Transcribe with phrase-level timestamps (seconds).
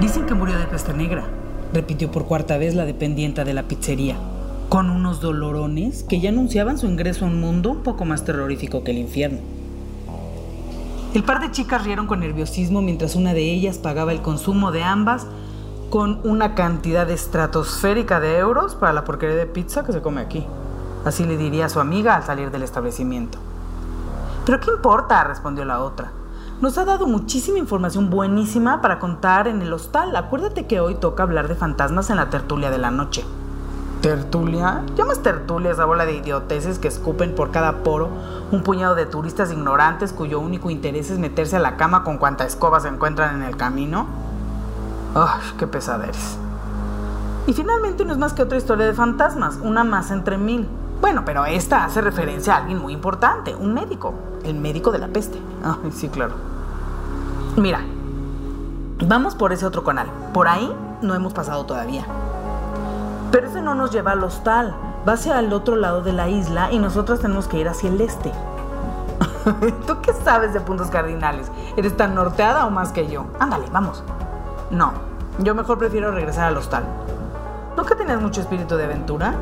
[0.00, 1.24] Dicen que murió de peste negra,
[1.72, 4.16] repitió por cuarta vez la dependienta de la pizzería,
[4.68, 8.84] con unos dolorones que ya anunciaban su ingreso a un mundo un poco más terrorífico
[8.84, 9.38] que el infierno.
[11.14, 14.82] El par de chicas rieron con nerviosismo mientras una de ellas pagaba el consumo de
[14.82, 15.26] ambas
[15.88, 20.44] con una cantidad estratosférica de euros para la porquería de pizza que se come aquí.
[21.06, 23.38] Así le diría a su amiga al salir del establecimiento.
[24.44, 25.24] ¿Pero qué importa?
[25.24, 26.12] respondió la otra.
[26.58, 30.16] Nos ha dado muchísima información buenísima para contar en el hostal.
[30.16, 33.24] Acuérdate que hoy toca hablar de fantasmas en la tertulia de la noche.
[34.00, 34.82] ¿Tertulia?
[34.96, 38.08] ¿Llamas tertulia esa bola de idioteces que escupen por cada poro
[38.52, 42.46] un puñado de turistas ignorantes cuyo único interés es meterse a la cama con cuanta
[42.46, 44.06] escoba se encuentran en el camino?
[45.14, 46.38] ¡Ay, qué pesaderes!
[47.46, 50.66] Y finalmente no es más que otra historia de fantasmas, una más entre mil.
[51.06, 55.06] Bueno, pero esta hace referencia a alguien muy importante, un médico, el médico de la
[55.06, 55.40] peste.
[55.62, 56.34] Ay, sí, claro.
[57.56, 57.78] Mira,
[59.06, 60.08] vamos por ese otro canal.
[60.34, 60.68] Por ahí
[61.02, 62.04] no hemos pasado todavía.
[63.30, 64.74] Pero ese no nos lleva al hostal.
[65.08, 68.00] Va hacia el otro lado de la isla y nosotros tenemos que ir hacia el
[68.00, 68.32] este.
[69.86, 71.52] ¿Tú qué sabes de puntos cardinales?
[71.76, 73.26] ¿Eres tan norteada o más que yo?
[73.38, 74.02] Ándale, vamos.
[74.72, 74.90] No,
[75.38, 76.82] yo mejor prefiero regresar al hostal.
[77.76, 79.36] ¿No que tenías mucho espíritu de aventura?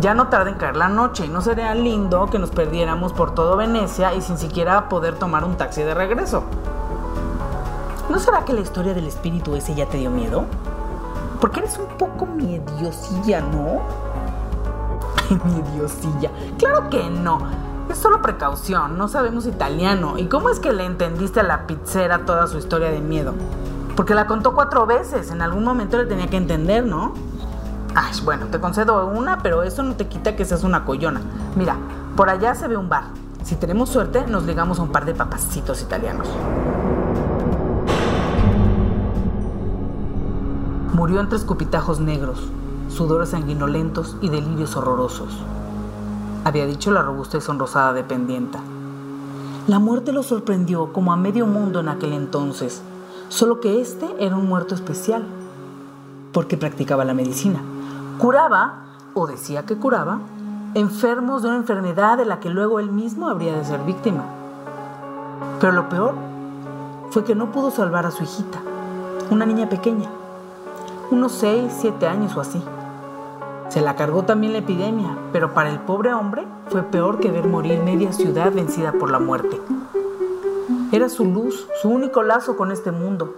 [0.00, 3.34] Ya no tarda en caer la noche y no sería lindo que nos perdiéramos por
[3.34, 6.44] todo Venecia y sin siquiera poder tomar un taxi de regreso.
[8.08, 10.44] ¿No será que la historia del espíritu ese ya te dio miedo?
[11.40, 13.80] Porque eres un poco miediosilla, ¿no?
[15.44, 16.30] miediosilla.
[16.58, 17.40] Claro que no.
[17.90, 20.16] Es solo precaución, no sabemos italiano.
[20.16, 23.34] ¿Y cómo es que le entendiste a la pizzera toda su historia de miedo?
[23.96, 27.14] Porque la contó cuatro veces, en algún momento le tenía que entender, ¿no?
[28.24, 31.20] Bueno, te concedo una, pero eso no te quita que seas una collona.
[31.56, 31.76] Mira,
[32.14, 33.04] por allá se ve un bar.
[33.42, 36.28] Si tenemos suerte, nos ligamos a un par de papacitos italianos.
[40.92, 42.48] Murió entre escupitajos negros,
[42.88, 45.38] sudores sanguinolentos y delirios horrorosos.
[46.44, 48.60] Había dicho la robusta y sonrosada dependienta.
[49.66, 52.82] La muerte lo sorprendió como a medio mundo en aquel entonces,
[53.28, 55.24] solo que este era un muerto especial,
[56.32, 57.60] porque practicaba la medicina.
[58.18, 58.74] Curaba,
[59.14, 60.18] o decía que curaba,
[60.74, 64.24] enfermos de una enfermedad de la que luego él mismo habría de ser víctima.
[65.60, 66.14] Pero lo peor
[67.10, 68.58] fue que no pudo salvar a su hijita,
[69.30, 70.08] una niña pequeña,
[71.12, 72.60] unos 6, 7 años o así.
[73.68, 77.46] Se la cargó también la epidemia, pero para el pobre hombre fue peor que ver
[77.46, 79.60] morir media ciudad vencida por la muerte.
[80.90, 83.36] Era su luz, su único lazo con este mundo.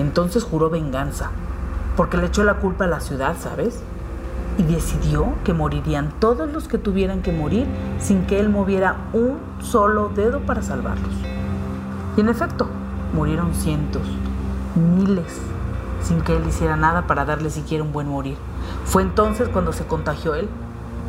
[0.00, 1.30] Entonces juró venganza,
[1.96, 3.82] porque le echó la culpa a la ciudad, ¿sabes?
[4.58, 7.66] y decidió que morirían todos los que tuvieran que morir
[7.98, 11.14] sin que él moviera un solo dedo para salvarlos.
[12.16, 12.66] Y en efecto,
[13.14, 14.02] murieron cientos,
[14.74, 15.40] miles,
[16.02, 18.36] sin que él hiciera nada para darle siquiera un buen morir.
[18.84, 20.48] Fue entonces cuando se contagió él,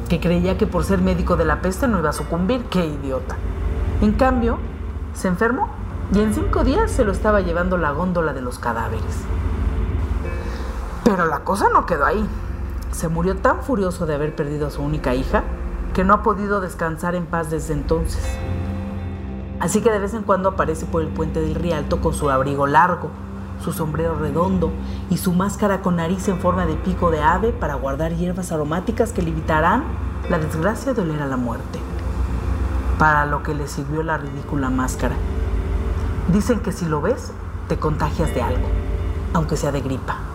[0.08, 2.64] que creía que por ser médico de la peste no iba a sucumbir.
[2.70, 3.36] ¡Qué idiota!
[4.02, 4.60] En cambio,
[5.14, 5.70] se enfermó
[6.14, 9.24] y en cinco días se lo estaba llevando la góndola de los cadáveres.
[11.14, 12.28] Pero la cosa no quedó ahí
[12.90, 15.44] se murió tan furioso de haber perdido a su única hija
[15.94, 18.20] que no ha podido descansar en paz desde entonces.
[19.60, 22.66] Así que de vez en cuando aparece por el puente del Rialto con su abrigo
[22.66, 23.12] largo,
[23.64, 24.72] su sombrero redondo
[25.12, 29.14] y su máscara con nariz en forma de pico de ave para guardar hierbas aromáticas
[29.14, 29.84] que le evitarán
[30.32, 31.78] la desgracia de oler a la muerte.
[32.98, 35.14] Para lo que le sirvió la ridícula máscara.
[36.30, 37.34] Dicen que si lo ves,
[37.68, 38.68] te contagias de algo,
[39.36, 40.33] aunque sea de gripa.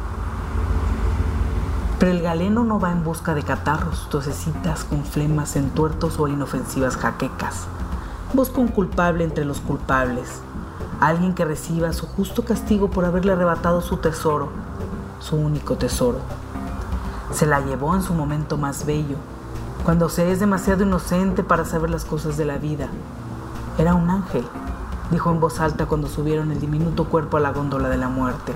[1.99, 6.97] Pero el galeno no va en busca de catarros, tosecitas con flemas, entuertos o inofensivas
[6.97, 7.67] jaquecas.
[8.33, 10.41] Busca un culpable entre los culpables,
[11.01, 14.51] alguien que reciba su justo castigo por haberle arrebatado su tesoro,
[15.19, 16.21] su único tesoro.
[17.33, 19.17] Se la llevó en su momento más bello,
[19.85, 22.89] cuando se es demasiado inocente para saber las cosas de la vida.
[23.77, 24.47] Era un ángel,
[25.11, 28.53] dijo en voz alta cuando subieron el diminuto cuerpo a la góndola de la muerte.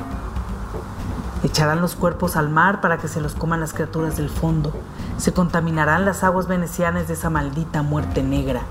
[1.43, 4.73] Echarán los cuerpos al mar para que se los coman las criaturas del fondo.
[5.17, 8.63] Se contaminarán las aguas venecianas de esa maldita muerte negra,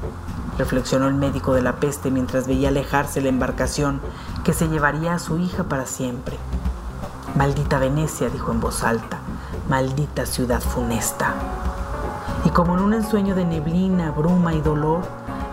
[0.58, 4.00] reflexionó el médico de la peste mientras veía alejarse la embarcación
[4.44, 6.38] que se llevaría a su hija para siempre.
[7.36, 9.20] Maldita Venecia, dijo en voz alta,
[9.70, 11.34] maldita ciudad funesta.
[12.46, 15.02] Y como en un ensueño de neblina, bruma y dolor,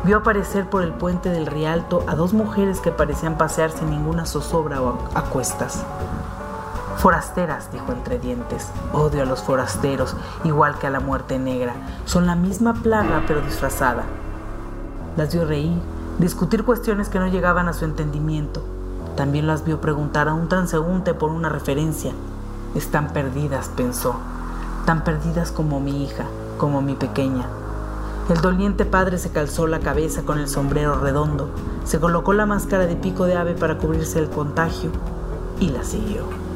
[0.04, 4.26] vio aparecer por el puente del Rialto a dos mujeres que parecían pasear sin ninguna
[4.26, 5.84] zozobra o a cuestas.
[6.98, 8.70] Forasteras, dijo entre dientes.
[8.92, 11.72] Odio a los forasteros, igual que a la muerte negra.
[12.06, 14.02] Son la misma plaga, pero disfrazada.
[15.16, 15.78] Las vio reír,
[16.18, 18.64] discutir cuestiones que no llegaban a su entendimiento.
[19.16, 22.12] También las vio preguntar a un transeúnte por una referencia.
[22.74, 24.16] Están perdidas, pensó,
[24.84, 26.24] tan perdidas como mi hija,
[26.58, 27.46] como mi pequeña.
[28.28, 31.48] El doliente padre se calzó la cabeza con el sombrero redondo,
[31.84, 34.90] se colocó la máscara de pico de ave para cubrirse el contagio
[35.60, 36.47] y la siguió.